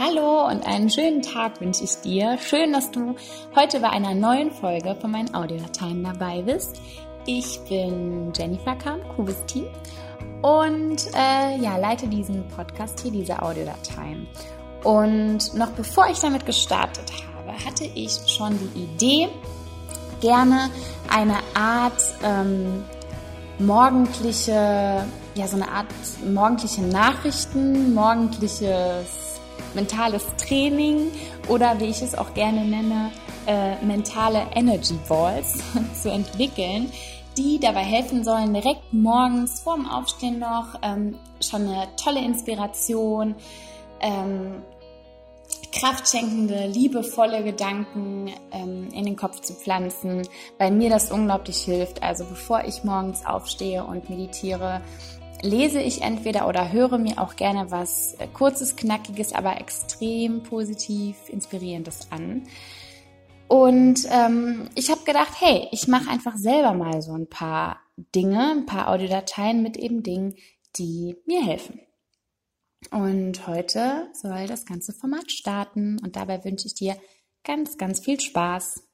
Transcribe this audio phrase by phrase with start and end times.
[0.00, 2.38] Hallo und einen schönen Tag wünsche ich dir.
[2.38, 3.16] Schön, dass du
[3.56, 6.80] heute bei einer neuen Folge von meinen Audiodateien dabei bist.
[7.26, 9.64] Ich bin Jennifer Kahn, Kubis Team
[10.42, 14.28] und äh, ja, leite diesen Podcast hier, diese Audiodateien.
[14.84, 19.28] Und noch bevor ich damit gestartet habe, hatte ich schon die Idee,
[20.20, 20.70] gerne
[21.12, 22.84] eine Art ähm,
[23.58, 25.04] morgendliche,
[25.34, 25.88] ja, so eine Art
[26.24, 29.27] morgendliche Nachrichten, morgendliches
[29.74, 31.10] mentales Training
[31.48, 33.10] oder wie ich es auch gerne nenne,
[33.46, 35.58] äh, mentale Energy Balls
[36.02, 36.92] zu entwickeln,
[37.36, 43.34] die dabei helfen sollen, direkt morgens vorm Aufstehen noch ähm, schon eine tolle Inspiration,
[44.00, 44.62] ähm,
[45.72, 50.26] kraftschenkende, liebevolle Gedanken ähm, in den Kopf zu pflanzen,
[50.58, 52.02] weil mir das unglaublich hilft.
[52.02, 54.80] Also bevor ich morgens aufstehe und meditiere,
[55.42, 61.16] lese ich entweder oder höre mir auch gerne was äh, kurzes, knackiges, aber extrem positiv
[61.28, 62.44] inspirierendes an.
[63.48, 67.80] Und ähm, ich habe gedacht, hey, ich mache einfach selber mal so ein paar
[68.14, 70.34] Dinge, ein paar Audiodateien mit eben Dingen,
[70.76, 71.80] die mir helfen.
[72.90, 76.96] Und heute soll das ganze Format starten und dabei wünsche ich dir
[77.42, 78.87] ganz, ganz viel Spaß.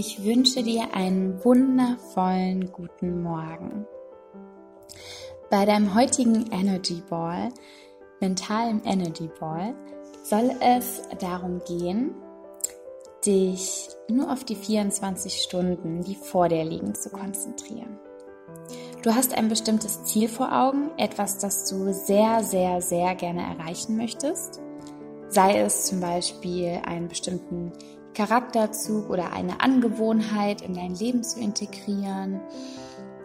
[0.00, 3.84] Ich wünsche dir einen wundervollen guten Morgen.
[5.50, 7.48] Bei deinem heutigen Energy Ball,
[8.20, 9.74] mentalen Energy Ball,
[10.22, 12.14] soll es darum gehen,
[13.26, 17.98] dich nur auf die 24 Stunden, die vor dir liegen, zu konzentrieren.
[19.02, 23.96] Du hast ein bestimmtes Ziel vor Augen, etwas, das du sehr, sehr, sehr gerne erreichen
[23.96, 24.60] möchtest.
[25.28, 27.72] Sei es zum Beispiel einen bestimmten
[28.18, 32.40] Charakterzug oder eine Angewohnheit in dein Leben zu integrieren.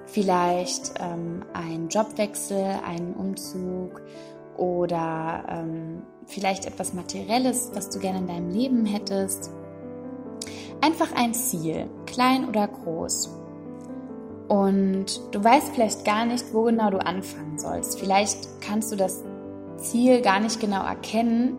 [0.05, 4.03] Vielleicht ähm, ein Jobwechsel, einen Umzug
[4.55, 9.49] oder ähm, vielleicht etwas Materielles, was du gerne in deinem Leben hättest.
[10.81, 13.35] Einfach ein Ziel, klein oder groß.
[14.47, 17.99] Und du weißt vielleicht gar nicht, wo genau du anfangen sollst.
[17.99, 19.23] Vielleicht kannst du das
[19.77, 21.57] Ziel gar nicht genau erkennen,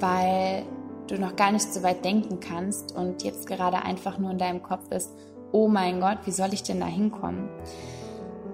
[0.00, 0.64] weil
[1.08, 4.62] du noch gar nicht so weit denken kannst und jetzt gerade einfach nur in deinem
[4.62, 5.10] Kopf ist,
[5.52, 7.48] oh mein Gott, wie soll ich denn da hinkommen?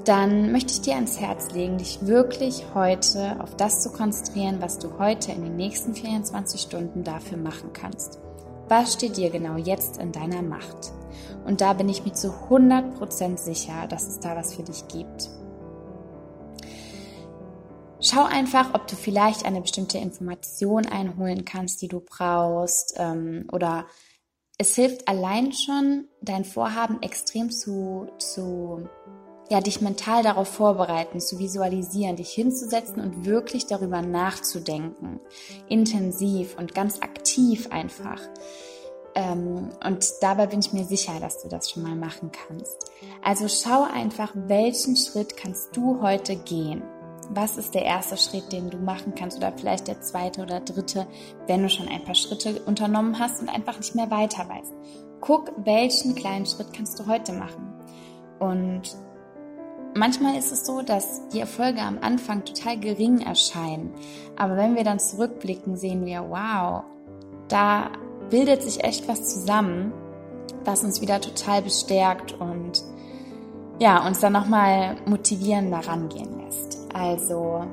[0.05, 4.79] Dann möchte ich dir ans Herz legen, dich wirklich heute auf das zu konzentrieren, was
[4.79, 8.19] du heute in den nächsten 24 Stunden dafür machen kannst.
[8.69, 10.93] Was steht dir genau jetzt in deiner Macht?
[11.47, 15.31] Und da bin ich mir zu 100% sicher, dass es da was für dich gibt.
[18.01, 22.95] Schau einfach, ob du vielleicht eine bestimmte Information einholen kannst, die du brauchst.
[22.97, 23.87] Ähm, oder
[24.57, 28.89] es hilft allein schon, dein Vorhaben extrem zu, zu,
[29.51, 35.19] ja, dich mental darauf vorbereiten, zu visualisieren, dich hinzusetzen und wirklich darüber nachzudenken.
[35.69, 38.21] Intensiv und ganz aktiv einfach.
[39.17, 42.77] Ähm, und dabei bin ich mir sicher, dass du das schon mal machen kannst.
[43.25, 46.83] Also schau einfach, welchen Schritt kannst du heute gehen
[47.31, 51.07] was ist der erste Schritt, den du machen kannst oder vielleicht der zweite oder dritte,
[51.47, 54.73] wenn du schon ein paar Schritte unternommen hast und einfach nicht mehr weiter weißt.
[55.21, 57.75] Guck, welchen kleinen Schritt kannst du heute machen.
[58.39, 58.97] Und
[59.95, 63.93] manchmal ist es so, dass die Erfolge am Anfang total gering erscheinen.
[64.37, 66.85] Aber wenn wir dann zurückblicken, sehen wir, wow,
[67.49, 67.91] da
[68.31, 69.93] bildet sich echt was zusammen,
[70.65, 72.83] was uns wieder total bestärkt und
[73.81, 76.78] ja, uns dann nochmal motivieren, da rangehen lässt.
[76.99, 77.65] Also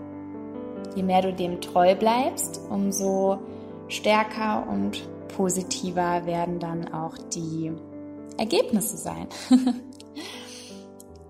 [0.95, 3.39] je mehr du dem treu bleibst, umso
[3.87, 7.71] stärker und positiver werden dann auch die
[8.37, 9.27] Ergebnisse sein.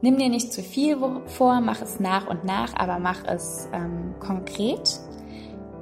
[0.02, 4.14] Nimm dir nicht zu viel vor, mach es nach und nach, aber mach es ähm,
[4.20, 5.00] konkret.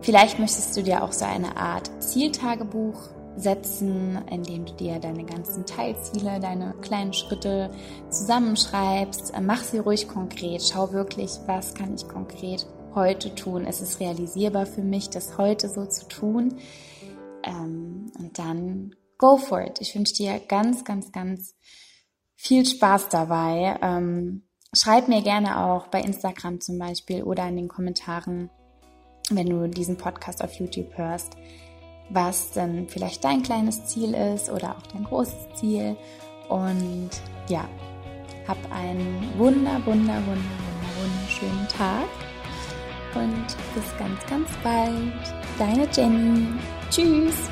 [0.01, 5.65] Vielleicht möchtest du dir auch so eine Art Zieltagebuch setzen, indem du dir deine ganzen
[5.65, 7.71] Teilziele, deine kleinen Schritte
[8.09, 9.33] zusammenschreibst.
[9.41, 10.63] Mach sie ruhig konkret.
[10.63, 13.65] Schau wirklich, was kann ich konkret heute tun?
[13.65, 16.55] Ist es realisierbar für mich, das heute so zu tun?
[17.43, 19.81] Ähm, und dann go for it.
[19.81, 21.55] Ich wünsche dir ganz, ganz, ganz
[22.35, 23.79] viel Spaß dabei.
[23.81, 24.43] Ähm,
[24.73, 28.49] schreib mir gerne auch bei Instagram zum Beispiel oder in den Kommentaren,
[29.29, 31.35] wenn du diesen Podcast auf YouTube hörst
[32.09, 35.95] was dann vielleicht dein kleines Ziel ist oder auch dein großes Ziel.
[36.49, 37.09] Und
[37.47, 37.67] ja,
[38.47, 42.07] hab einen wunder, wunder, wunder, wunder, wunderschönen Tag
[43.15, 45.13] und bis ganz, ganz bald.
[45.57, 46.47] Deine Jenny.
[46.89, 47.49] Tschüss.